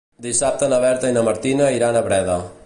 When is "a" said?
2.01-2.05